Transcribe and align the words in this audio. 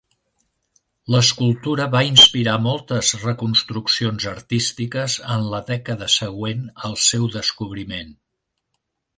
L'escultura 1.15 1.85
va 1.95 2.01
inspirar 2.07 2.55
moltes 2.67 3.11
reconstruccions 3.25 4.27
artístiques 4.33 5.19
en 5.37 5.47
la 5.55 5.63
dècada 5.71 6.11
següent 6.17 6.67
al 6.89 7.01
seu 7.11 7.29
descobriment. 7.41 8.19